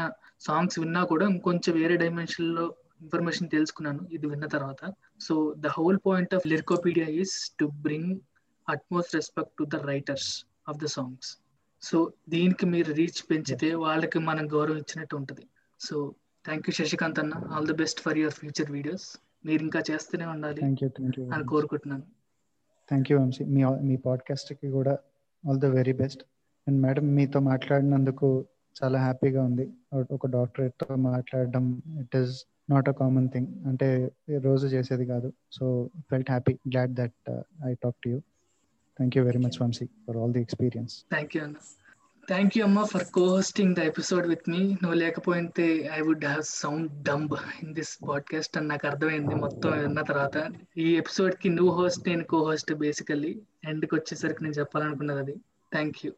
[0.40, 2.64] సాంగ్స్ విన్నా కూడా ఇంకొంచెం వేరే డైమెన్షన్లో
[3.02, 4.80] ఇన్ఫర్మేషన్ తెలుసుకున్నాను ఇది విన్న తర్వాత.
[5.20, 8.12] So the whole point of Lyricopedia is to bring
[8.68, 10.30] utmost respect to the writers
[10.68, 11.30] of the songs
[11.82, 15.44] so దీనికి మీరు రీచ్ పెంచితే వాళ్ళకి మనం గౌరవం ఇచ్చినట్టు ఉంటుంది.
[15.80, 17.34] సో థ్యాంక్ యూ శశికాంత్ అన్న.
[17.52, 19.06] All the best for your future videos
[19.46, 20.60] మీరు ఇంకా చేస్తూనే ఉండాలి
[21.34, 22.06] అని కోరుకుంటున్నాను.
[22.88, 24.94] థ్యాంక్ యూ వంశీ మీ మీ పాడ్కాస్ట్కి కూడా
[25.44, 26.22] all the very best
[26.66, 28.28] and madam మీతో మాట్లాడినందుకు
[28.76, 29.64] చాలా హ్యాపీగా ఉంది.
[30.16, 31.64] ఒక డాక్టరేట్తో మాట్లాడడం
[32.00, 32.32] it is
[32.70, 33.88] not a common thing అంటే
[34.38, 35.32] రోజు చేసేది కాదు.
[35.52, 35.64] So
[36.10, 37.30] felt happy glad that
[37.66, 38.18] I talk to you
[38.98, 41.56] thank you very much Vamshi for all the experience thank you అన్న
[42.28, 45.66] థ్యాంక్ యూ అమ్మ for cohosting the episode with me నువ్వు లేకపోతే
[45.98, 50.36] I would have sound dumb in this podcast అని నాకు అర్థమైంది మొత్తం విన్న తర్వాత.
[50.76, 53.32] ఈ ఎపిసోడ్కి నువ్వు హోస్ట్ నేను కో హోస్ట్ బేసికల్లీ
[53.64, 55.36] ఎండ్కి వచ్చేసరికి నేను చెప్పాలనుకున్నది అది.
[55.72, 56.12] థ్యాంక్ యూ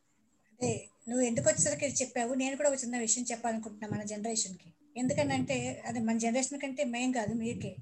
[1.08, 2.34] నువ్వు ఎందుకు వచ్చేసరికి చెప్పావు?
[2.34, 4.72] నేను కూడా ఒక చిన్న విషయం చెప్పాలనుకుంటున్నా మన జనరేషన్కి.
[4.96, 7.76] ఎందుకనంటే అది మన జనరేషన్ కంటే మేం కాదు మీకే.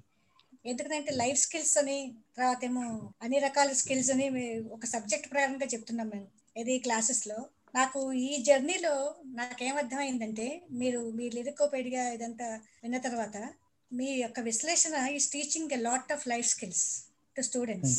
[0.67, 4.27] ఎందుకంటే లైఫ్ స్కిల్స్ అని తర్వాత ఏమో అన్ని రకాల స్కిల్స్ అని
[4.65, 6.29] ఒక సబ్జెక్ట్ ప్రకారంగా చెప్తున్నాం మేము.
[6.57, 7.49] ఇది క్లాసెస్లో?
[7.75, 13.55] నాకు ఈ జర్నీలో నాకేమర్థమైందంటే మీరు మీ లిరికోపేడిగా ఇదంతా విన్న తర్వాత
[13.93, 17.03] మీ యొక్క విశ్లేషణ is teaching a lot of life skills
[17.37, 17.99] to students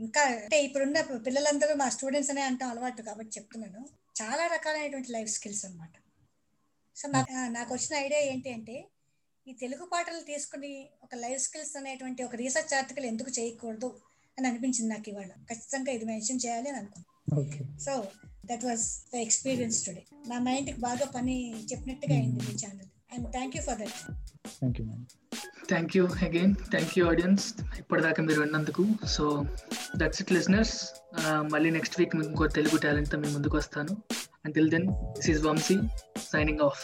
[0.00, 3.80] ఇంకా అంటే ఇప్పుడున్న పిల్లలందరూ మా స్టూడెంట్స్ అనే అంటాం అలవాటు కాబట్టి చెప్తున్నాను.
[4.20, 5.94] చాలా రకాలైనటువంటి లైఫ్ స్కిల్స్ అన్నమాట.
[6.96, 8.76] సో నాకు నాకు వచ్చిన ఐడియా ఏంటి అంటే
[9.46, 13.90] ఈ తెలుగు పాటలు తీసుకుని ఒక లైఫ్ స్కిల్స్ అనేటువంటి ఒక రీసెర్చ్ ఆర్టికల్ ఎందుకు చేయకూడదు
[14.38, 15.30] అని అనిపించింది నాకు ఇవాళ.
[15.50, 17.94] ఖచ్చితంగా ఇది మెన్షన్ చేయాలి అని అనుకున్నాను so
[18.50, 21.36] that was the experience today నా మైండ్కి బాగా పని
[21.72, 23.98] చెప్పినట్టుగా అయింది మీ channel and thank you for that
[24.54, 24.86] thank you
[25.72, 27.44] thank you again thank you audience
[27.82, 28.84] ఇప్పటిదాకా మీరు విన్నందుకు.
[29.16, 29.24] సో
[30.00, 30.76] దట్స్ ఇట్ లిజనర్స్
[31.54, 33.94] మళ్ళీ నెక్స్ట్ వీక్ మీకు ఇంకో తెలుగు టాలెంట్తో మీ ముందుకు వస్తాను.
[34.48, 35.76] Until then this is Vamshi
[36.32, 36.82] signing off